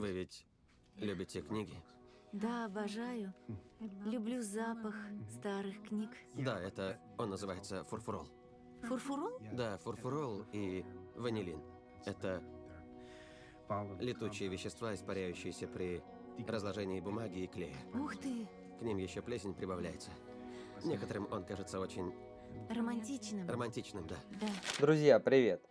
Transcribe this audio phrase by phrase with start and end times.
[0.00, 0.46] Вы ведь
[0.96, 1.74] любите книги?
[2.32, 3.34] Да, обожаю.
[4.06, 4.94] Люблю запах
[5.28, 6.08] старых книг.
[6.36, 8.26] Да, это он называется фурфурол.
[8.84, 9.38] Фурфурол?
[9.52, 10.86] Да, фурфурол и
[11.16, 11.60] ванилин.
[12.06, 12.42] Это
[13.98, 16.02] летучие вещества, испаряющиеся при
[16.48, 17.76] разложении бумаги и клея.
[17.92, 18.48] Ух ты,
[18.78, 20.10] К ним еще плесень прибавляется.
[20.82, 22.14] Некоторым он кажется очень
[22.70, 23.46] романтичным.
[23.46, 24.16] романтичным, да.
[24.40, 24.46] Да.
[24.78, 25.62] Друзья, привет!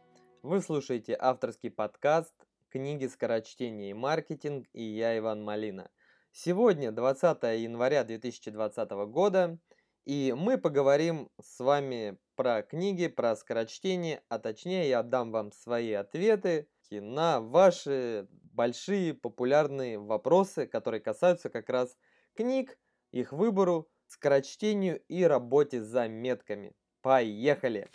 [0.44, 2.36] Вы слушаете авторский подкаст
[2.70, 5.90] «Книги скорочтения и маркетинг» и я Иван Малина.
[6.32, 9.58] Сегодня 20 января 2020 года,
[10.06, 15.94] и мы поговорим с вами про книги, про скорочтение, а точнее я дам вам свои
[15.94, 21.98] ответы на ваши большие популярные вопросы, которые касаются как раз
[22.36, 22.78] книг,
[23.12, 26.76] их выбору, скорочтению и работе с заметками.
[27.02, 27.90] Поехали!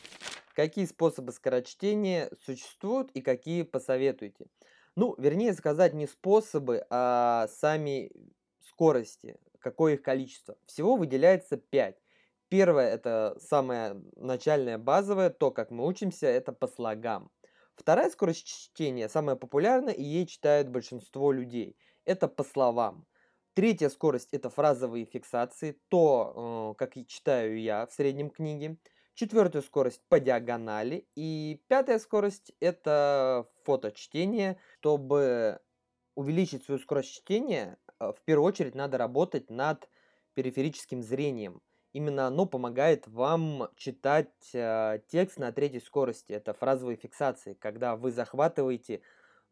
[0.55, 4.47] Какие способы скорочтения существуют и какие посоветуете?
[4.97, 8.13] Ну, вернее сказать, не способы, а сами
[8.61, 10.57] скорости, какое их количество.
[10.67, 11.99] Всего выделяется 5.
[12.49, 17.31] Первое, это самое начальное базовое, то, как мы учимся, это по слогам.
[17.75, 21.77] Вторая скорость чтения, самая популярная, и ей читают большинство людей.
[22.05, 23.07] Это по словам.
[23.55, 28.77] Третья скорость– это фразовые фиксации, то, э, как и читаю я в среднем книге.
[29.15, 31.07] Четвертая скорость по диагонали.
[31.15, 34.59] И пятая скорость– это фоточтение.
[34.81, 35.61] Чтобы
[36.17, 39.89] увеличить свою скорость чтения, э, в первую очередь надо работать над
[40.35, 41.61] периферическим зрением.
[41.93, 46.33] Именно оно помогает вам читать э, текст на третьей скорости.
[46.33, 49.01] Это фразовые фиксации, когда вы захватываете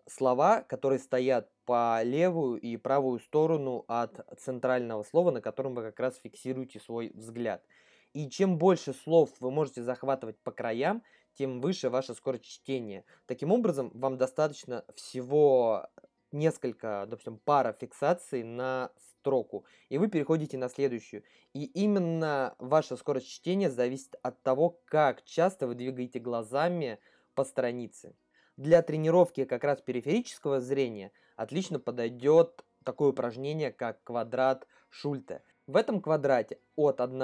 [0.09, 6.01] слова, которые стоят по левую и правую сторону от центрального слова, на котором вы как
[6.01, 7.65] раз фиксируете свой взгляд.
[8.13, 11.03] И чем больше слов вы можете захватывать по краям,
[11.35, 13.05] тем выше ваша скорость чтения.
[13.27, 15.89] Таким образом, вам достаточно всего
[16.31, 21.23] несколько, допустим, пара фиксаций на строку, и вы переходите на следующую.
[21.53, 26.99] И именно ваша скорость чтения зависит от того, как часто вы двигаете глазами
[27.35, 28.15] по странице.
[28.57, 35.43] Для тренировки как раз периферического зрения отлично подойдет такое упражнение, как квадрат Шульте.
[35.69, 37.19] В этом квадрате от 1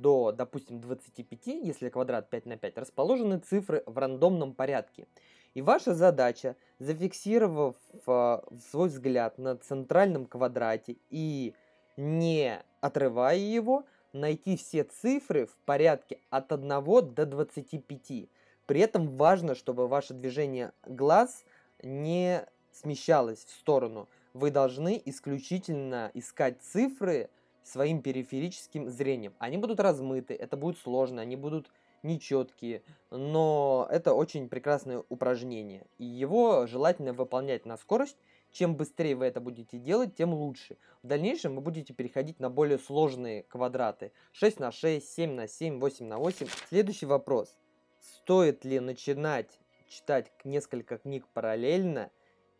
[0.00, 5.08] до, допустим, 25, если квадрат 5 на 5, расположены цифры в рандомном порядке.
[5.54, 7.74] И ваша задача, зафиксировав
[8.06, 8.38] э,
[8.70, 11.54] свой взгляд на центральном квадрате и
[11.96, 18.28] не отрывая его, найти все цифры в порядке от 1 до 25.
[18.66, 21.44] При этом важно, чтобы ваше движение глаз
[21.82, 24.08] не смещалось в сторону.
[24.32, 27.30] Вы должны исключительно искать цифры
[27.62, 29.34] своим периферическим зрением.
[29.38, 31.70] Они будут размыты, это будет сложно, они будут
[32.02, 35.86] нечеткие, но это очень прекрасное упражнение.
[35.98, 38.16] И его желательно выполнять на скорость.
[38.52, 40.76] Чем быстрее вы это будете делать, тем лучше.
[41.02, 44.12] В дальнейшем вы будете переходить на более сложные квадраты.
[44.32, 46.48] 6 на 6, 7 на 7, 8 на 8.
[46.68, 47.56] Следующий вопрос.
[48.00, 52.10] Стоит ли начинать читать несколько книг параллельно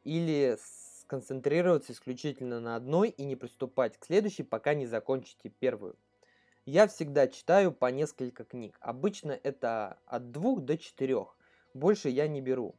[0.05, 0.57] или
[1.11, 5.97] сконцентрироваться исключительно на одной и не приступать к следующей, пока не закончите первую?
[6.67, 8.79] Я всегда читаю по несколько книг.
[8.81, 11.37] Обычно это от двух до четырех.
[11.75, 12.77] Больше я не беру.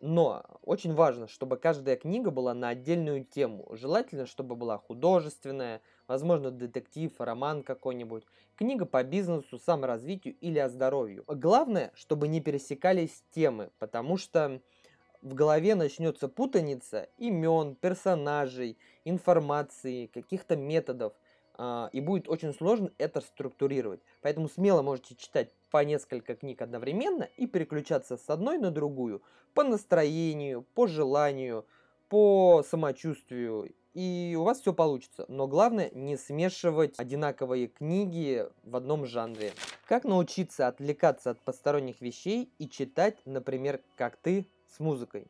[0.00, 3.66] Но очень важно, чтобы каждая книга была на отдельную тему.
[3.70, 8.24] Желательно, чтобы была художественная, возможно, детектив, роман какой-нибудь,
[8.56, 11.24] книга по бизнесу, саморазвитию или о здоровью.
[11.26, 14.60] Главное, чтобы не пересекались темы, потому что
[15.24, 21.14] в голове начнется путаница имен, персонажей, информации, каких-то методов.
[21.56, 24.00] А, и будет очень сложно это структурировать.
[24.20, 29.22] Поэтому смело можете читать по несколько книг одновременно и переключаться с одной на другую
[29.54, 31.64] по настроению, по желанию,
[32.08, 33.72] по самочувствию.
[33.94, 35.24] И у вас все получится.
[35.28, 39.52] Но главное не смешивать одинаковые книги в одном жанре.
[39.86, 45.26] Как научиться отвлекаться от посторонних вещей и читать, например, как ты, с музыкой?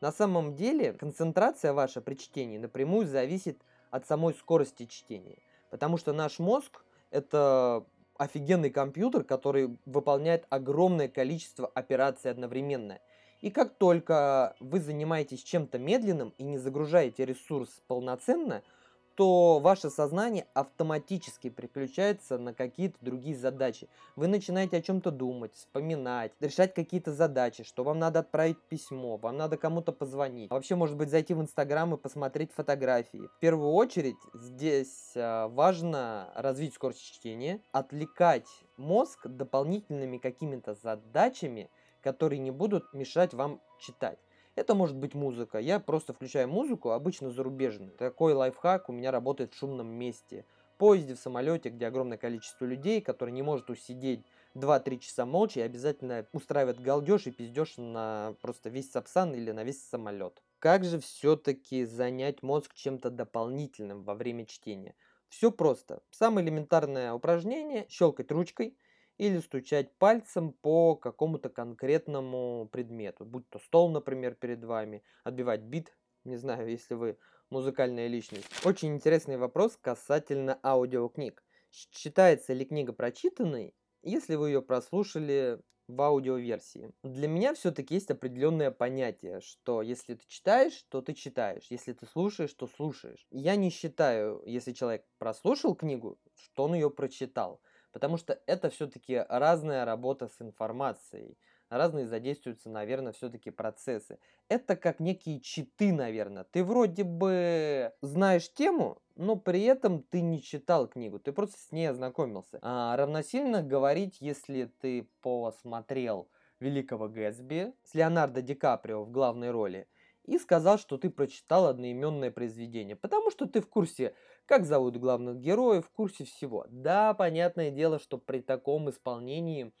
[0.00, 3.60] На самом деле концентрация ваша при чтении напрямую зависит
[3.90, 5.38] от самой скорости чтения.
[5.70, 7.84] Потому что наш мозг– это
[8.18, 12.98] офигенный компьютер, который выполняет огромное количество операций одновременно.
[13.40, 18.62] И как только вы занимаетесь чем-то медленным и не загружаете ресурс полноценно–
[19.14, 23.88] то ваше сознание автоматически переключается на какие-то другие задачи.
[24.16, 29.36] Вы начинаете о чем-то думать, вспоминать, решать какие-то задачи, что вам надо отправить письмо, вам
[29.36, 30.50] надо кому-то позвонить.
[30.50, 33.28] А вообще, может быть, зайти в Инстаграм и посмотреть фотографии.
[33.36, 41.70] В первую очередь, здесь а, важно развить скорость чтения, отвлекать мозг дополнительными какими-то задачами,
[42.00, 44.18] которые не будут мешать вам читать.
[44.54, 45.58] Это может быть музыка.
[45.58, 47.92] Я просто включаю музыку, обычно зарубежную.
[47.92, 50.44] Такой лайфхак у меня работает в шумном месте.
[50.74, 55.60] В поезде, в самолете, где огромное количество людей, которые не может усидеть 2-3 часа молча
[55.60, 60.42] и обязательно устраивает галдеж и пиздеж на просто весь сапсан или на весь самолет.
[60.58, 64.94] Как же все-таки занять мозг чем-то дополнительным во время чтения?
[65.28, 66.02] Все просто.
[66.10, 68.76] Самое элементарное упражнение– щелкать ручкой
[69.18, 73.24] или стучать пальцем по какому-то конкретному предмету.
[73.24, 77.18] Будь то стол, например, перед вами, отбивать бит, не знаю, если вы
[77.50, 78.48] музыкальная личность.
[78.64, 81.44] Очень интересный вопрос касательно аудиокниг.
[81.70, 86.90] Считается ли книга прочитанной если вы ее прослушали в аудиоверсии.
[87.02, 92.06] Для меня все-таки есть определенное понятие, что если ты читаешь, то ты читаешь, если ты
[92.06, 93.26] слушаешь, то слушаешь.
[93.30, 97.60] Я не считаю, если человек прослушал книгу, что он ее прочитал,
[97.92, 101.36] потому что это все-таки разная работа с информацией
[101.72, 104.18] разные задействуются, наверное, все-таки процессы.
[104.48, 106.44] Это как некие читы, наверное.
[106.44, 111.72] Ты вроде бы знаешь тему, но при этом ты не читал книгу, ты просто с
[111.72, 112.58] ней ознакомился.
[112.62, 116.28] А, равносильно говорить, если ты посмотрел
[116.60, 119.88] Великого Гэтсби с Леонардо Ди Каприо в главной роли,
[120.24, 124.14] и сказал, что ты прочитал одноименное произведение, потому что ты в курсе,
[124.46, 126.66] как зовут главных героев, в курсе всего.
[126.68, 129.72] Да, понятное дело, что при таком исполнении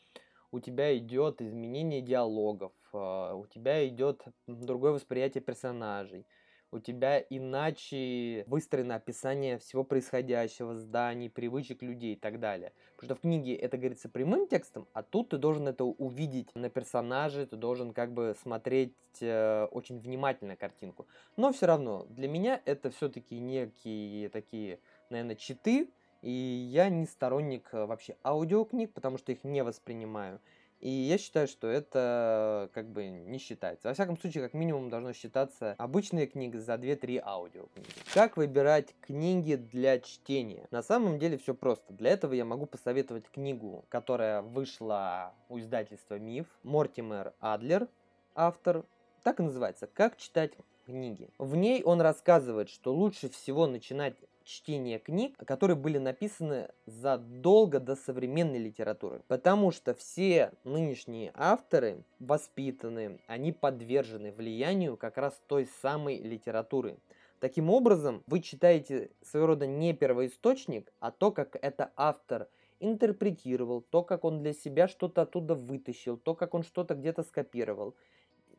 [0.50, 6.26] у тебя идет изменение диалогов, а, у тебя идет другое восприятие персонажей,
[6.72, 12.72] у тебя иначе выстроено описание всего происходящего, зданий, привычек людей и так далее.
[12.96, 16.70] Потому что в книге это говорится прямым текстом, а тут ты должен это увидеть на
[16.70, 21.06] персонаже, ты должен как бы смотреть э, очень внимательно картинку.
[21.36, 24.78] Но все равно, для меня это все-таки некие такие,
[25.10, 25.90] наверное, читы,
[26.22, 30.40] и я не сторонник э, вообще аудиокниг, потому что их не воспринимаю.
[30.82, 33.86] И я считаю, что это как бы не считается.
[33.86, 37.86] Во всяком случае, как минимум должно считаться обычная книга за 2-3 аудиокниги.
[38.12, 40.66] Как выбирать книги для чтения?
[40.72, 41.92] На самом деле все просто.
[41.92, 46.48] Для этого я могу посоветовать книгу, которая вышла у издательства Миф.
[46.64, 47.86] Мортимер Адлер,
[48.34, 48.84] автор.
[49.22, 50.50] Так и называется «Как читать
[50.84, 51.30] книги».
[51.38, 57.96] В ней он рассказывает, что лучше всего начинать чтение книг, которые были написаны задолго до
[57.96, 59.22] современной литературы.
[59.28, 66.98] Потому что все нынешние авторы воспитаны, они подвержены влиянию как раз той самой литературы.
[67.40, 72.48] Таким образом, вы читаете своего рода не первоисточник, а то, как это автор
[72.78, 77.94] интерпретировал, то, как он для себя что-то оттуда вытащил, то, как он что-то где-то скопировал.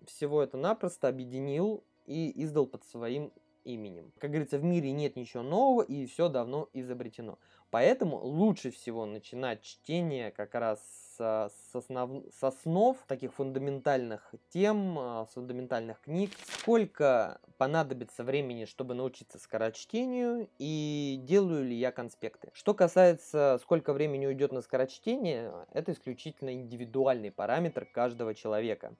[0.05, 3.31] Всего это напросто объединил и издал под своим
[3.63, 4.11] именем.
[4.19, 7.37] Как говорится, в мире нет ничего нового и все давно изобретено.
[7.71, 10.79] Поэтому лучше всего начинать чтение как раз
[11.17, 16.31] с, основ, с основ таких фундаментальных тем, а, с фундаментальных книг.
[16.45, 22.49] Сколько понадобится времени, чтобы научиться скорочтению и делаю ли я конспекты.
[22.53, 28.95] Что касается, сколько времени уйдет на скорочтение, это исключительно индивидуальный параметр каждого человека.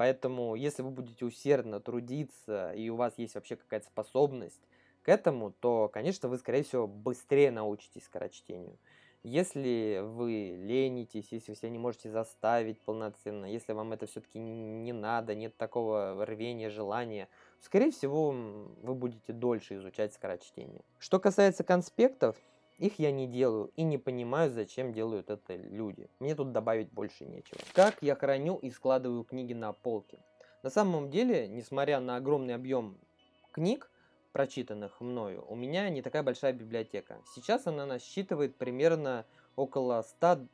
[0.00, 4.62] Поэтому, если вы будете усердно трудиться и у вас есть вообще какая-то способность
[5.02, 8.78] к этому, то, конечно, вы, скорее всего, быстрее научитесь скорочтению.
[9.24, 14.94] Если вы ленитесь, если вы себя не можете заставить полноценно, если вам это все-таки не
[14.94, 17.28] надо, нет такого рвения, желания,
[17.60, 20.80] скорее всего, вы будете дольше изучать скорочтение.
[20.98, 22.36] Что касается конспектов,
[22.80, 26.08] их я не делаю и не понимаю, зачем делают это люди.
[26.18, 27.60] Мне тут добавить больше нечего.
[27.74, 30.18] Как я храню и складываю книги на полке?
[30.62, 32.98] На самом деле, несмотря на огромный объем
[33.52, 33.90] книг,
[34.32, 37.20] прочитанных мною, у меня не такая большая библиотека.
[37.34, 40.46] Сейчас она насчитывает примерно около 100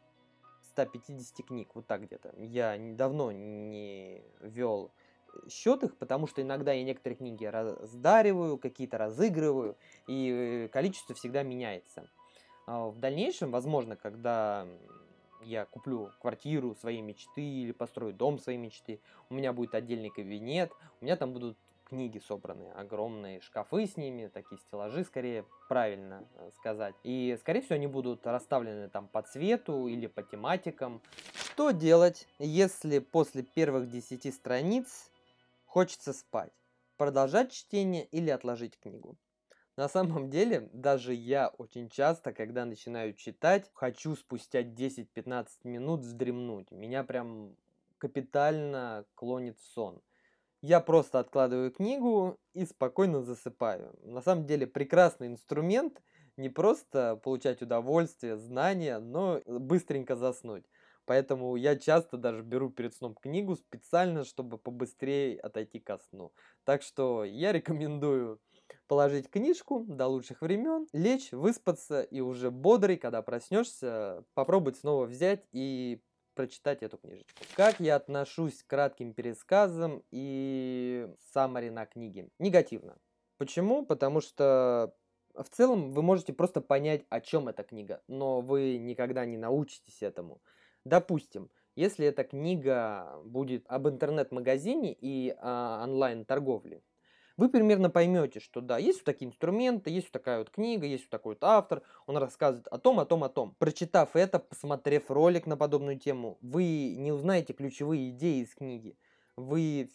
[0.73, 2.35] 150 книг, вот так где-то.
[2.37, 4.91] Я давно не вел
[5.49, 12.09] счет их, потому что иногда я некоторые книги раздариваю, какие-то разыгрываю, и количество всегда меняется.
[12.67, 14.67] А в дальнейшем, возможно, когда
[15.43, 20.73] я куплю квартиру своей мечты или построю дом своей мечты, у меня будет отдельный кабинет,
[21.01, 26.51] у меня там будут книги собраны, огромные шкафы с ними, такие стеллажи, скорее правильно э,
[26.57, 26.97] сказать.
[27.05, 31.01] И, скорее всего, они будут расставлены там по цвету или по тематикам.
[31.35, 35.13] Что делать, если после первых 10 страниц
[35.65, 36.53] хочется спать?
[36.97, 39.17] Продолжать чтение или отложить книгу?
[39.77, 46.71] На самом деле, даже я очень часто, когда начинаю читать, хочу спустя 10-15 минут вздремнуть.
[46.71, 47.57] Меня прям
[47.99, 50.01] капитально клонит сон.
[50.63, 53.99] Я просто откладываю книгу и спокойно засыпаю.
[54.03, 56.03] На самом деле прекрасный инструмент
[56.37, 60.65] не просто получать удовольствие, знания, но быстренько заснуть.
[61.05, 66.33] Поэтому я часто даже беру перед сном книгу специально, чтобы побыстрее отойти ко сну.
[66.65, 68.41] Так что я рекомендую
[68.87, 75.45] положить книжку до лучших времен, лечь, выспаться и уже бодрый, когда проснешься, попробовать снова взять
[75.53, 76.01] и
[76.35, 77.43] прочитать эту книжечку.
[77.55, 82.29] Как я отношусь к кратким пересказам и саммари на книге?
[82.39, 82.99] Негативно.
[83.39, 83.85] Почему?
[83.85, 84.95] Потому что
[85.35, 90.03] в целом вы можете просто понять, о чем эта книга, но вы никогда не научитесь
[90.03, 90.41] этому.
[90.85, 96.83] Допустим, если эта книга будет об интернет-магазине и о онлайн-торговле,
[97.37, 101.05] вы примерно поймете, что да, есть вот такие инструменты, есть вот такая вот книга, есть
[101.05, 103.55] вот такой вот автор, он рассказывает о том, о том, о том.
[103.59, 108.99] Прочитав это, посмотрев ролик на подобную тему, вы не узнаете ключевые идеи из книги,
[109.37, 109.91] вы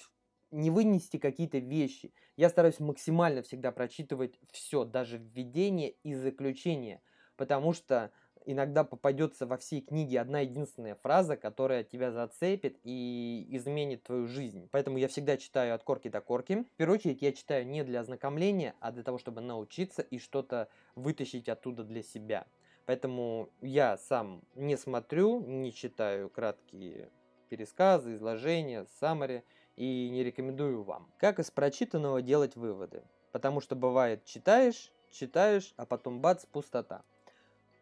[0.51, 2.13] не вынести какие-то вещи.
[2.36, 7.01] Я стараюсь максимально всегда прочитывать все, даже введение и заключение,
[7.38, 8.12] потому что
[8.45, 14.67] иногда попадется во всей книге одна единственная фраза, которая тебя зацепит и изменит твою жизнь.
[14.71, 16.65] Поэтому я всегда читаю от корки до корки.
[16.74, 20.67] В первую очередь я читаю не для ознакомления, а для того, чтобы научиться и что-то
[20.95, 22.45] вытащить оттуда для себя.
[22.86, 27.10] Поэтому я сам не смотрю, не читаю краткие
[27.50, 29.43] пересказы, изложения, саммари
[29.75, 31.12] и не рекомендую вам.
[31.17, 33.03] Как из прочитанного делать выводы?
[33.31, 37.03] Потому что бывает читаешь, читаешь, а потом бац, пустота.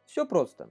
[0.09, 0.67] Все просто.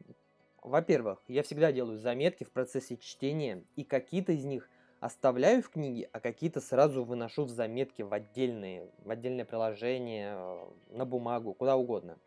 [0.62, 4.68] Во-первых, я всегда делаю заметки в процессе чтения, и какие-то из них
[4.98, 10.58] оставляю в книге, а какие-то сразу выношу в заметки в отдельные, в отдельное приложение,
[10.90, 12.18] на бумагу, куда угодно.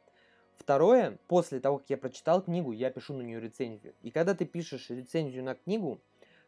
[0.56, 3.94] Второе, после того, как я прочитал книгу, я пишу на нее рецензию.
[4.04, 6.00] И когда ты пишешь рецензию на книгу,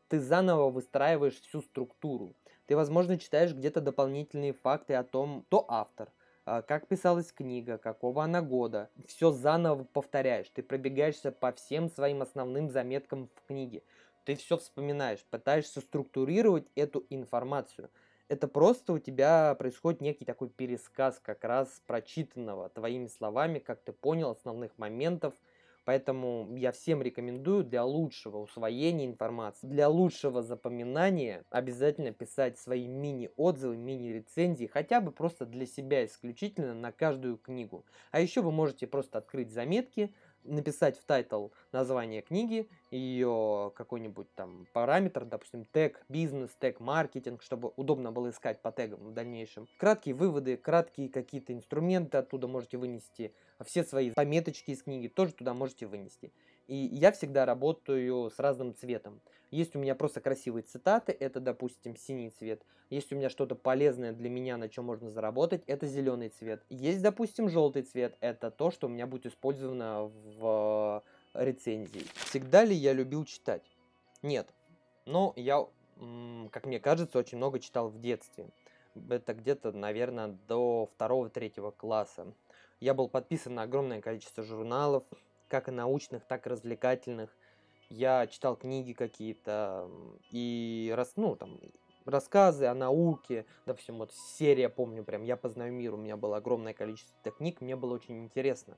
[0.07, 2.35] ты заново выстраиваешь всю структуру.
[2.67, 6.09] Ты, возможно, читаешь где-то дополнительные факты о том, кто автор–
[6.45, 8.89] как писалась книга, какого она года.
[9.07, 10.49] Все заново повторяешь.
[10.49, 13.83] Ты пробегаешься по всем своим основным заметкам в книге.
[14.25, 17.89] Ты все вспоминаешь, пытаешься структурировать эту информацию.
[18.29, 23.91] Это просто у тебя происходит некий такой пересказ как раз прочитанного твоими словами, как ты
[23.91, 25.33] понял основных моментов–
[25.85, 33.75] Поэтому я всем рекомендую для лучшего усвоения информации, для лучшего запоминания обязательно писать свои мини-отзывы,
[33.77, 37.85] мини-рецензии, хотя бы просто для себя исключительно на каждую книгу.
[38.11, 44.67] А еще вы можете просто открыть заметки, написать в title название книги, ее какой-нибудь там
[44.73, 49.67] параметр, допустим, тег бизнес, тег маркетинг, чтобы удобно было искать по тегам в дальнейшем.
[49.77, 53.33] Краткие выводы, краткие какие-то инструменты оттуда можете вынести,
[53.65, 56.31] все свои пометочки из книги тоже туда можете вынести.
[56.67, 59.21] И я всегда работаю с разным цветом.
[59.53, 62.63] Есть у меня просто красивые цитаты, это, допустим, синий цвет.
[62.89, 66.63] Есть у меня что-то полезное для меня, на чем можно заработать, это зеленый цвет.
[66.69, 71.03] Есть, допустим, желтый цвет, это то, что у меня будет использовано в
[71.35, 72.03] рецензии.
[72.15, 73.61] Всегда ли я любил читать?
[74.23, 74.49] Нет.
[75.05, 75.67] Но я,
[76.49, 78.47] как мне кажется, очень много читал в детстве.
[79.07, 82.25] Это где-то, наверное, до второго-третьего класса.
[82.79, 85.03] Я был подписан на огромное количество журналов,
[85.47, 87.29] как и научных, так и развлекательных
[87.93, 89.89] я читал книги какие-то
[90.31, 91.59] и раз, ну, там,
[92.05, 96.73] рассказы о науке, допустим, вот серия, помню прям, «Я познаю мир», у меня было огромное
[96.73, 98.77] количество книг, мне было очень интересно.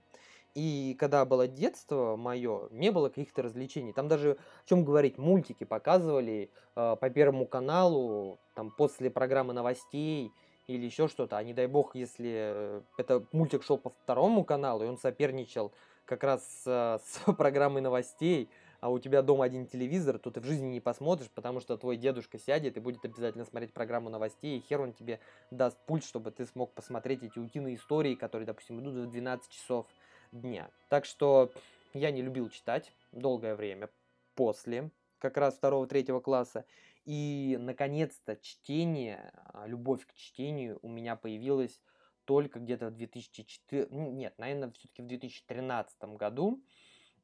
[0.54, 3.92] И когда было детство мое, не было каких-то развлечений.
[3.92, 10.32] Там даже, о чем говорить, мультики показывали э, по Первому каналу, там после программы новостей
[10.68, 11.38] или еще что-то.
[11.38, 15.74] А не дай бог, если э, это мультик шел по Второму каналу, и он соперничал
[16.06, 18.50] как раз с, с программой новостей,
[18.86, 21.98] а у тебя дома один телевизор, то ты в жизни не посмотришь, потому что твой
[21.98, 26.30] дедушка сядет и будет обязательно смотреть программу новостей, и хер он тебе даст пульт, чтобы
[26.30, 29.88] ты смог посмотреть эти утиные истории, которые, допустим, идут в 12 часов
[30.32, 30.70] дня.
[30.88, 31.52] Так что
[31.96, 33.90] я не любил читать долгое время
[34.36, 36.64] после как раз второго-третьего класса.
[37.06, 41.82] И, наконец-то, чтение, а, любовь к чтению у меня появилась
[42.26, 43.88] только где-то в 2004...
[43.90, 46.62] Ну, нет, наверное, все-таки в 2013 году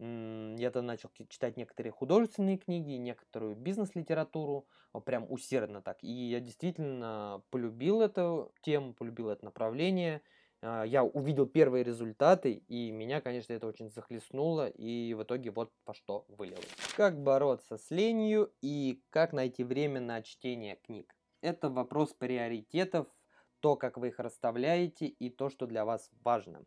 [0.02, 4.68] я тогда начал читать некоторые художественные книги, некоторую бизнес-литературу,
[5.06, 6.04] прям усердно так.
[6.04, 10.24] И я действительно полюбил эту тему, полюбил это направление.
[10.64, 15.72] А, я увидел первые результаты, и меня, конечно, это очень захлестнуло, и в итоге вот
[15.86, 16.68] по что вылилось.
[16.96, 21.16] Как бороться с ленью и как найти время на чтение книг?
[21.42, 23.08] Это вопрос приоритетов,
[23.60, 26.66] то, как вы их расставляете, и то, что для вас важно.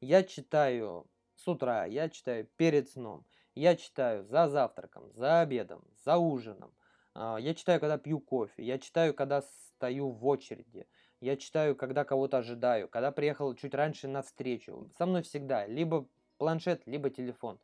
[0.00, 1.06] Я читаю
[1.42, 6.72] с утра, я читаю перед сном, я читаю за завтраком, за обедом, за ужином,
[7.14, 10.86] а, я читаю, когда пью кофе, я читаю, когда стою в очереди,
[11.20, 14.90] я читаю, когда кого-то ожидаю, когда приехал чуть раньше на встречу.
[14.96, 16.08] Со мной всегда либо
[16.38, 17.60] планшет, либо телефон.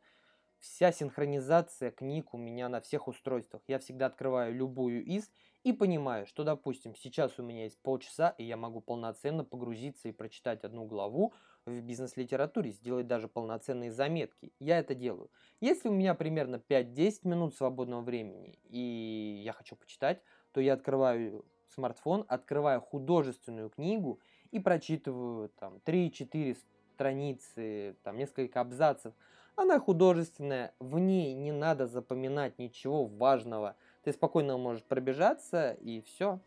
[0.59, 3.61] вся синхронизация книг у меня на всех устройствах.
[3.67, 5.31] Я всегда открываю любую из
[5.63, 10.13] и понимаю, что, допустим, сейчас у меня есть полчаса, и я могу полноценно погрузиться и
[10.13, 11.33] прочитать одну главу
[11.65, 14.51] в бизнес-литературе, сделать даже полноценные заметки.
[14.59, 15.29] Я это делаю.
[15.61, 21.45] Если у меня примерно 5-10 минут свободного времени, и я хочу почитать, то я открываю
[21.73, 24.19] смартфон, открываю художественную книгу
[24.51, 26.57] и прочитываю там 3-4
[26.93, 29.13] страницы, там несколько абзацев.
[29.55, 33.75] Она художественная, в ней не надо запоминать ничего важного.
[34.03, 36.39] Ты спокойно можешь пробежаться и все.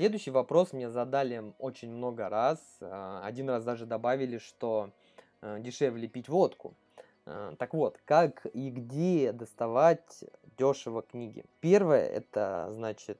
[0.00, 2.58] Следующий вопрос мне задали очень много раз.
[2.80, 4.88] А, один раз даже добавили, что
[5.42, 6.72] э, дешевле пить водку.
[7.26, 10.24] А, так вот, как и где доставать
[10.56, 11.44] дешево книги?
[11.60, 13.18] Первое, это значит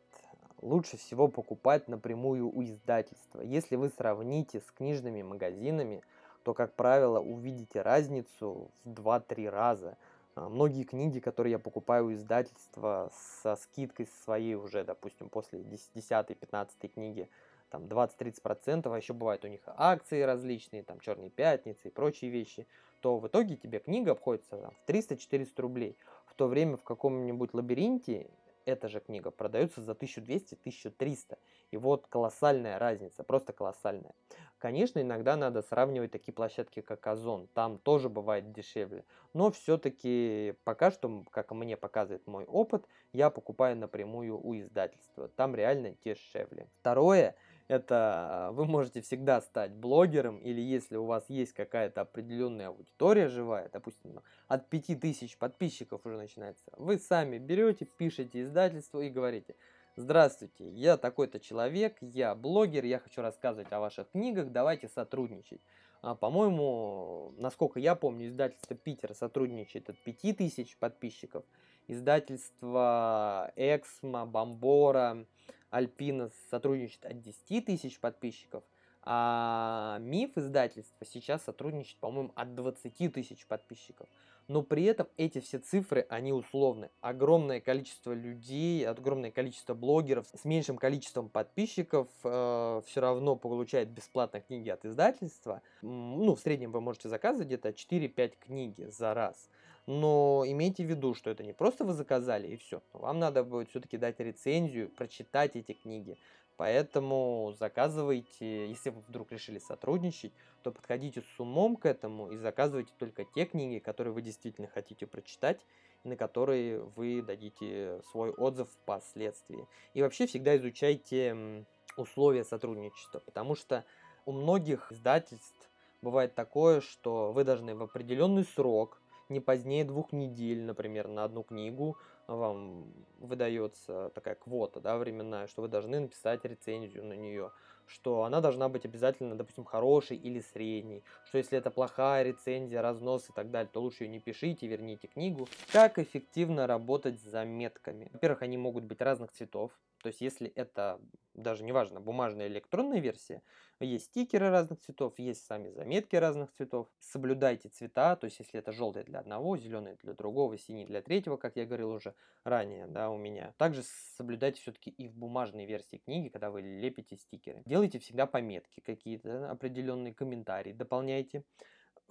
[0.63, 3.43] лучше всего покупать напрямую у издательства.
[3.43, 6.01] Если вы сравните с книжными магазинами,
[6.45, 9.99] то, как правило, увидите разницу в 2-3 раза.
[10.35, 13.11] А, многие книги, которые я покупаю у издательства
[13.43, 17.29] со скидкой своей уже, допустим, после 10-15 книги,
[17.71, 22.67] там 20-30%, а еще бывают у них акции различные, там черные пятницы и прочие вещи,
[23.01, 25.97] то в итоге тебе книга обходится там, в 300-400 рублей.
[26.27, 28.29] В то время в каком-нибудь лабиринте
[28.65, 31.39] эта же книга продается за 1200-1300.
[31.71, 34.13] И вот колоссальная разница, просто колоссальная.
[34.59, 37.49] Конечно, иногда надо сравнивать такие площадки, как Озон.
[37.55, 39.05] Там тоже бывает дешевле.
[39.33, 45.29] Но все-таки пока что, как мне показывает мой опыт, я покупаю напрямую у издательства.
[45.29, 46.69] Там реально дешевле.
[46.81, 47.37] Второе–
[47.71, 53.71] это вы можете всегда стать блогером, или если у вас есть какая-то определенная аудитория живая,
[53.73, 59.55] допустим, ну, от 5000 подписчиков уже начинается, вы сами берете, пишете издательство и говорите,
[59.95, 65.61] здравствуйте, я такой-то человек, я блогер, я хочу рассказывать о ваших книгах, давайте сотрудничать.
[66.03, 71.45] А, по-моему, насколько я помню, издательство Питера сотрудничает от 5000 подписчиков,
[71.87, 75.25] издательство Эксмо, Бомбора,
[75.71, 78.65] Альпина сотрудничает от 10 тысяч подписчиков,
[79.03, 84.09] а Миф издательство сейчас сотрудничает, по-моему, от 20 тысяч подписчиков.
[84.51, 86.91] Но при этом эти все цифры, они условны.
[87.01, 94.41] Огромное количество людей, огромное количество блогеров с меньшим количеством подписчиков э, все равно получает бесплатно
[94.41, 95.63] книги от издательства.
[95.83, 99.49] Ну, в среднем вы можете заказывать где-то 4-5 книги за раз.
[99.87, 102.83] Но имейте в виду, что это не просто вы заказали и все.
[102.93, 106.17] Вам надо будет все-таки дать рецензию, прочитать эти книги.
[106.57, 112.93] Поэтому заказывайте, если вы вдруг решили сотрудничать, то подходите с умом к этому и заказывайте
[112.99, 115.59] только те книги, которые вы действительно хотите прочитать
[116.05, 119.67] и на которые вы дадите свой отзыв впоследствии.
[119.95, 121.65] И вообще всегда изучайте
[121.97, 123.85] условия сотрудничества, потому что
[124.27, 125.71] у многих издательств
[126.03, 131.43] бывает такое, что вы должны в определенный срок не позднее двух недель, например, на одну
[131.43, 132.87] книгу вам
[133.19, 137.51] выдается такая квота, да, временная, что вы должны написать рецензию на нее,
[137.87, 143.29] что она должна быть обязательно, допустим, хорошей или средней, что если это плохая рецензия, разнос
[143.29, 145.49] и так далее, то лучше ее не пишите, верните книгу.
[145.73, 148.09] Как эффективно работать с заметками?
[148.13, 151.01] Во-первых, они могут быть разных цветов, то есть, если это
[151.35, 153.43] даже неважно, бумажная или электронная версия,
[153.79, 156.89] есть стикеры разных цветов, есть сами заметки разных цветов.
[156.99, 161.37] Соблюдайте цвета, то есть, если это желтый для одного, зеленый для другого, синий для третьего,
[161.37, 163.55] как я говорил уже ранее, да, у меня.
[163.57, 163.83] Также
[164.17, 167.63] соблюдайте все-таки и в бумажной версии книги, когда вы лепите стикеры.
[167.67, 171.45] Делайте всегда пометки какие-то, определенные комментарии, дополняйте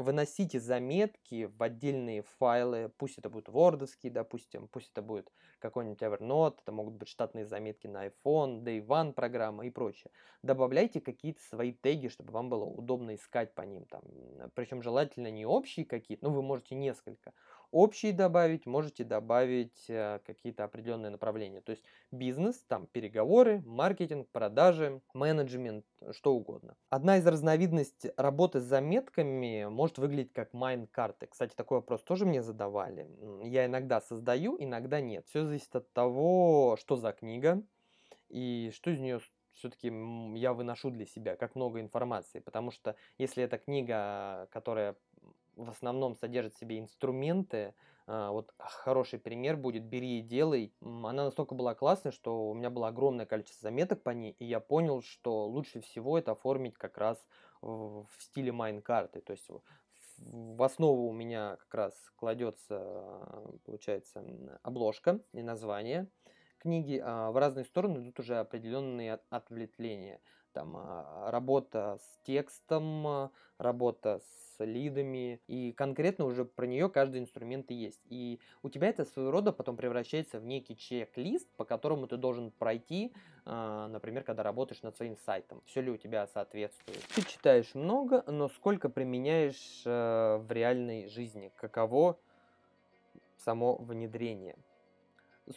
[0.04, 6.58] выносите заметки в отдельные файлы, пусть это будет вордовский, допустим, пусть это будет какой-нибудь Evernote,
[6.62, 10.12] это могут быть штатные заметки на iPhone, Day One программа и прочее.
[10.42, 13.86] Добавляйте какие-то свои теги, чтобы вам было удобно искать по ним.
[13.86, 14.02] Там,
[14.56, 17.34] причем желательно не общие какие-то, но вы можете несколько
[17.72, 21.62] общие добавить, можете добавить э, какие-то определенные направления.
[21.62, 26.76] То есть бизнес, там переговоры, маркетинг, продажи, менеджмент, что угодно.
[26.90, 31.28] Одна из разновидностей работы с заметками может выглядеть как майн-карты.
[31.28, 33.08] Кстати, такой вопрос тоже мне задавали.
[33.44, 35.26] Я иногда создаю, иногда нет.
[35.28, 37.62] Все зависит от того, что за книга
[38.30, 39.20] и что из нее
[39.60, 39.92] все-таки
[40.38, 42.40] я выношу для себя, как много информации.
[42.40, 44.96] Потому что если это книга, которая
[45.60, 47.74] в основном содержит в себе инструменты.
[48.08, 50.74] А, вот хороший пример будет «Бери и делай».
[50.82, 54.60] Она настолько была классной, что у меня было огромное количество заметок по ней, и я
[54.60, 57.24] понял, что лучше всего это оформить как раз
[57.62, 59.22] в стиле майн-карты.
[59.22, 59.48] То есть
[60.18, 64.24] в основу у меня как раз кладется, получается,
[64.64, 66.08] обложка и название
[66.60, 70.20] книги, а в разные стороны идут уже определенные ответвления.
[70.54, 77.22] Там а, работа с текстом, а, работа с лидами, и конкретно уже про нее каждый
[77.22, 78.02] инструмент и есть.
[78.10, 82.52] И у тебя это своего рода потом превращается в некий чек-лист, по которому ты должен
[82.52, 83.14] пройти,
[83.46, 85.62] а, например, когда работаешь над своим сайтом.
[85.66, 87.00] Все ли у тебя соответствует.
[87.16, 91.52] Ты читаешь много, но сколько применяешь в реальной жизни?
[91.56, 92.18] Каково
[93.38, 94.56] само внедрение?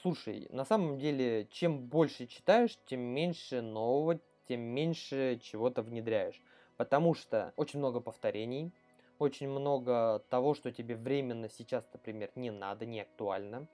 [0.00, 6.40] Слушай, на самом деле, чем больше читаешь, тем меньше нового, тем меньше чего-то внедряешь.
[6.76, 8.72] Потому что очень много повторений,
[9.18, 13.68] очень много того, что тебе временно сейчас, например, не надо, не актуально.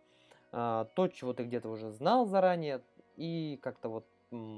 [0.52, 2.82] А, то, чего ты где-то уже знал заранее,
[3.16, 4.06] и как-то вот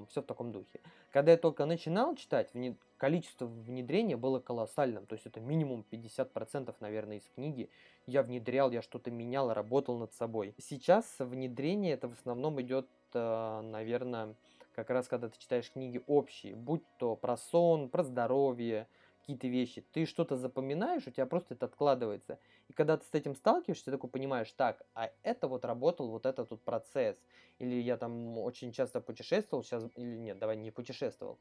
[0.09, 0.81] все в таком духе.
[1.13, 2.51] Когда я только начинал читать,
[2.97, 5.07] количество внедрения было колоссальным.
[5.07, 7.71] То есть это минимум 50%, наверное, из книги.
[8.07, 10.55] Я внедрял, я что-то менял, работал над собой.
[10.59, 14.35] Сейчас внедрение это в основном идет, э, наверное,
[14.75, 18.87] как раз когда ты читаешь книги общие, будь то про сон, про здоровье,
[19.21, 22.39] какие-то вещи, ты что-то запоминаешь, у тебя просто это откладывается.
[22.69, 26.27] И когда ты с этим сталкиваешься, ты такой понимаешь, так, а это вот работал вот
[26.27, 27.17] этот тут процесс.
[27.59, 31.39] Или я там очень часто путешествовал, сейчас, или нет, давай не путешествовал.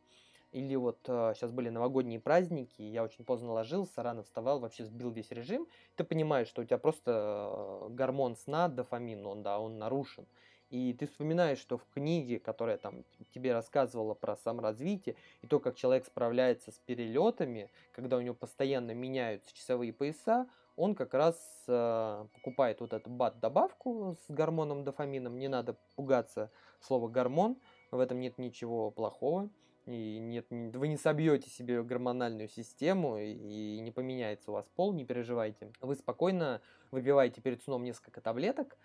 [0.51, 5.11] Или вот э, сейчас были новогодние праздники, я очень поздно ложился, рано вставал, вообще сбил
[5.11, 5.67] весь режим.
[5.95, 10.25] Ты понимаешь, что у тебя просто э, гормон сна, дофамин, он, да, он нарушен.
[10.69, 13.03] И ты вспоминаешь, что в книге, которая там
[13.33, 18.91] тебе рассказывала про саморазвитие, и то, как человек справляется с перелетами, когда у него постоянно
[18.91, 21.35] меняются часовые пояса, он как раз
[21.67, 25.37] э, покупает вот эту бат-добавку с гормоном дофамином.
[25.37, 27.57] Не надо пугаться слова гормон,
[27.91, 29.49] в этом нет ничего плохого
[29.89, 35.05] и нет, вы не собьете себе гормональную систему, и не поменяется у вас пол, не
[35.05, 35.71] переживайте.
[35.81, 38.77] Вы спокойно выпиваете перед сном несколько таблеток,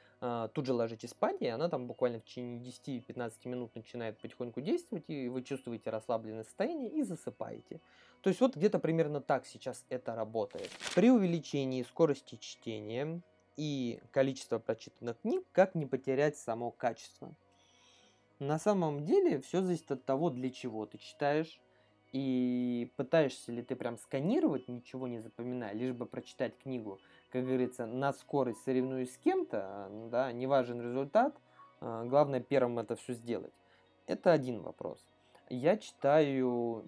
[0.54, 5.04] тут же ложитесь спать, и она там буквально в течение 10-15 минут начинает потихоньку действовать,
[5.08, 7.80] и вы чувствуете расслабленное состояние и засыпаете.
[8.22, 10.70] То есть вот где-то примерно так сейчас это работает.
[10.94, 13.20] При увеличении скорости чтения
[13.56, 17.34] и количества прочитанных книг, как не потерять само качество?
[18.38, 21.60] На самом деле все зависит от того, для чего ты читаешь,
[22.14, 27.00] и пытаешься ли ты прям сканировать, ничего не запоминая, лишь бы прочитать книгу,
[27.30, 31.36] как говорится, на скорость соревнуюсь с кем-то, да, не важен результат,
[31.80, 33.52] а, главное первым это все сделать.
[34.06, 35.04] Это один вопрос.
[35.50, 36.84] Я читаю,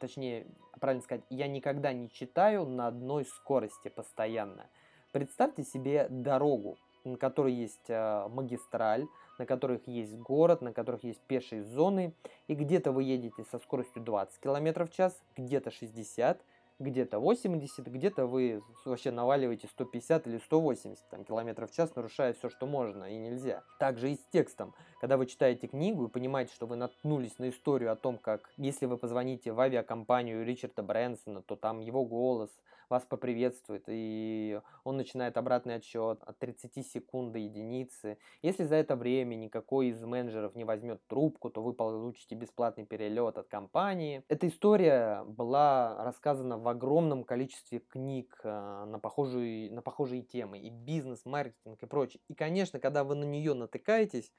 [0.00, 0.48] точнее,
[0.80, 4.66] правильно сказать, я никогда не читаю на одной скорости постоянно.
[5.12, 9.06] Представьте себе дорогу, на которой есть а, магистраль,
[9.38, 12.14] на которых есть город, на которых есть пешие зоны,
[12.48, 16.40] и где-то вы едете со скоростью 20 км в час, где-то 60
[16.78, 22.50] где-то 80, где-то вы вообще наваливаете 150 или 180 там, км в час, нарушая все,
[22.50, 23.62] что можно и нельзя.
[23.78, 24.74] Также и с текстом.
[25.00, 28.86] Когда вы читаете книгу и понимаете, что вы наткнулись на историю о том, как если
[28.86, 32.50] вы позвоните в авиакомпанию Ричарда Брэнсона, то там его голос
[32.88, 38.18] вас поприветствует, и он начинает обратный отсчет от 30 секунд до единицы.
[38.42, 43.38] Если за это время никакой из менеджеров не возьмет трубку, то вы получите бесплатный перелет
[43.38, 44.22] от компании.
[44.28, 50.70] Эта история была рассказана в огромном количестве книг э, на похожие, на похожие темы, и
[50.70, 52.20] бизнес, маркетинг и прочее.
[52.28, 54.32] И, конечно, когда вы на нее натыкаетесь,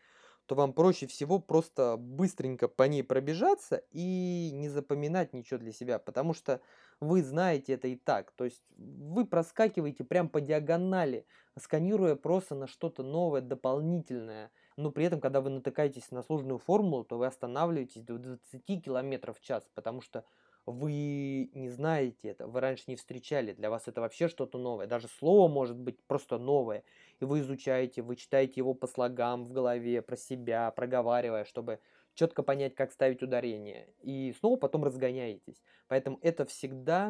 [0.48, 6.00] то вам проще всего просто быстренько по ней пробежаться и не запоминать ничего для себя,
[6.00, 6.62] потому что
[7.02, 8.32] вы знаете это и так.
[8.32, 11.28] То есть вы проскакиваете прям по диагонали,
[11.60, 14.52] сканируя просто на что-то новое, дополнительное.
[14.78, 19.34] Но при этом, когда вы натыкаетесь на сложную формулу, то вы останавливаетесь до 20 км
[19.34, 20.24] в час, потому что
[20.68, 25.08] вы не знаете это, вы раньше не встречали, для вас это вообще что-то новое, даже
[25.08, 26.84] слово может быть просто новое,
[27.20, 31.80] и вы изучаете, вы читаете его по слогам в голове, про себя, проговаривая, чтобы
[32.14, 35.64] четко понять, как ставить ударение, и снова потом разгоняетесь.
[35.88, 37.08] Поэтому это всегда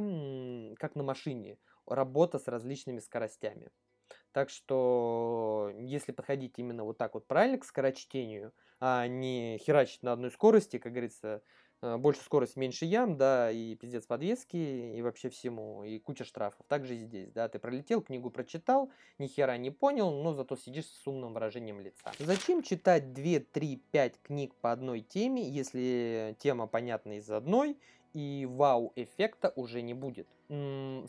[0.78, 3.72] как на машине, работа с различными скоростями.
[4.32, 10.13] Так что, если подходить именно вот так вот правильно к скорочтению, а не херачить на
[10.13, 11.41] одной скорости, как говорится,
[11.82, 16.66] больше скорость, меньше ям, да, и пиздец подвески, и вообще всему, и куча штрафов.
[16.68, 20.88] Также и здесь, да, ты пролетел, книгу прочитал, ни хера не понял, но зато сидишь
[20.88, 22.12] с умным выражением лица.
[22.20, 27.78] Зачем читать 2, 3, 5 книг по одной теме, если тема понятна из одной,
[28.13, 30.28] и вау-эффекта уже не будет.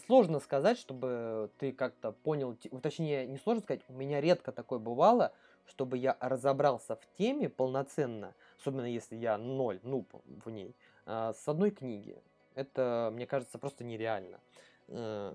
[0.06, 5.32] Сложно сказать, чтобы ты как-то понял, точнее, не сложно сказать, у меня редко такое бывало,
[5.64, 10.06] чтобы я разобрался в теме полноценно, особенно если я ноль, ну,
[10.44, 10.74] в ней,
[11.06, 12.20] а, с одной книги.
[12.54, 14.40] Это, мне кажется, просто нереально.
[14.88, 15.32] Э,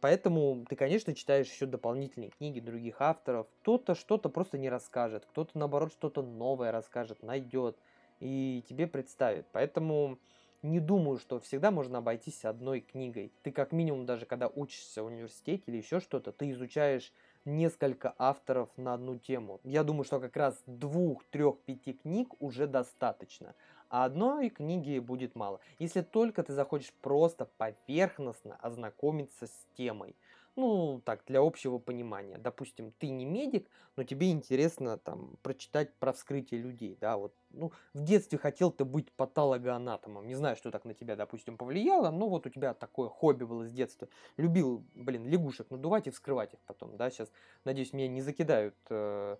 [0.00, 3.46] поэтому ты, конечно, читаешь еще дополнительные книги других авторов.
[3.60, 7.76] Кто-то что-то просто не расскажет, кто-то, наоборот, что-то новое расскажет, найдет.
[8.20, 9.46] и тебе представят.
[9.52, 10.18] Поэтому
[10.62, 13.32] не думаю, что всегда можно обойтись одной книгой.
[13.42, 17.12] Ты как минимум даже когда учишься в университете или еще что-то, ты изучаешь
[17.44, 19.60] несколько авторов на одну тему.
[19.64, 23.54] Я думаю, что как раз двух, трех, пяти книг уже достаточно,
[23.88, 25.60] а одной книги будет мало.
[25.78, 30.16] Если только ты захочешь просто поверхностно ознакомиться с темой
[30.56, 32.38] ну, так, для общего понимания.
[32.38, 37.72] Допустим, ты не медик, но тебе интересно там прочитать про вскрытие людей, да, вот, ну,
[37.94, 42.28] в детстве хотел ты быть патологоанатомом, не знаю, что так на тебя, допустим, повлияло, но
[42.28, 44.08] вот у тебя такое хобби было с детства.
[44.36, 47.30] Любил, блин, лягушек надувать и вскрывать их потом, да, сейчас,
[47.64, 49.36] надеюсь, меня не закидают э,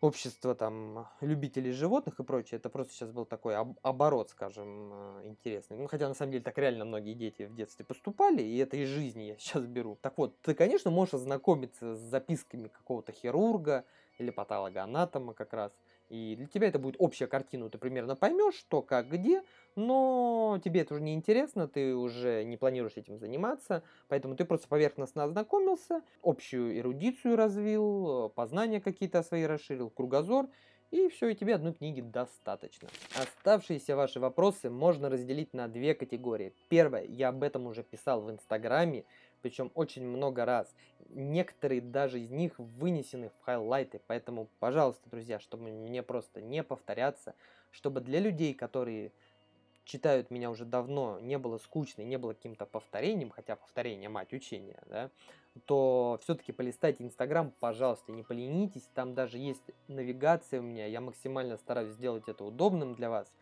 [0.00, 2.58] общество там любителей животных и прочее.
[2.58, 5.76] Это просто сейчас был такой об- оборот, скажем, э, интересный.
[5.76, 8.88] Ну, хотя на самом деле так реально многие дети в детстве поступали, и это из
[8.88, 9.98] жизни я сейчас беру.
[10.00, 13.84] Так вот, ты, конечно, можешь ознакомиться с записками какого-то хирурга
[14.18, 15.72] или патологоанатома как раз–
[16.10, 19.42] и для тебя это будет общая картина, ты примерно поймешь, что, как, где,
[19.76, 24.68] но тебе это уже не интересно, ты уже не планируешь этим заниматься, поэтому ты просто
[24.68, 30.48] поверхностно ознакомился, общую эрудицию развил, познания какие-то свои расширил, кругозор,
[30.90, 32.88] и все, и тебе одной книги достаточно.
[33.16, 36.52] Оставшиеся ваши вопросы можно разделить на две категории.
[36.68, 39.04] Первое, я об этом уже писал в Инстаграме,
[39.40, 40.74] причем очень много раз.
[41.08, 47.34] Некоторые даже из них вынесены в хайлайты, поэтому, пожалуйста, друзья, чтобы мне просто не повторяться,
[47.70, 49.12] чтобы для людей, которые
[49.84, 54.80] читают меня уже давно, не было скучно, не было каким-то повторением, хотя повторение мать учения,
[54.86, 55.10] да,
[55.66, 61.56] то все-таки полистайте Инстаграм, пожалуйста, не поленитесь, там даже есть навигация у меня, я максимально
[61.56, 63.32] стараюсь сделать это удобным для вас,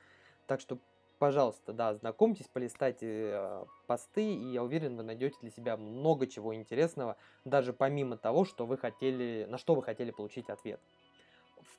[0.46, 0.78] так что
[1.18, 6.54] пожалуйста, да, знакомьтесь, полистайте э, посты, и я уверен, вы найдете для себя много чего
[6.54, 10.80] интересного, даже помимо того, что вы хотели, на что вы хотели получить ответ.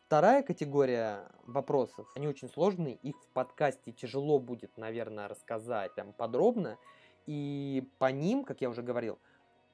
[0.06, 6.78] Вторая категория вопросов, они очень сложные, их в подкасте тяжело будет, наверное, рассказать там подробно,
[7.26, 9.20] и по ним, как я уже говорил,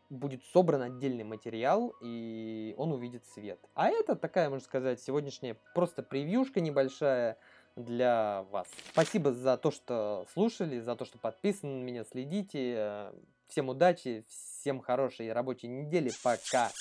[0.10, 3.60] будет собран отдельный материал, и он увидит свет.
[3.74, 7.38] А это такая, можно сказать, сегодняшняя просто превьюшка небольшая,
[7.76, 8.68] для вас.
[8.92, 13.12] Спасибо за то, что слушали, за то, что подписаны на меня, следите.
[13.48, 16.12] Всем удачи, всем хорошей рабочей недели.
[16.24, 16.72] Пока!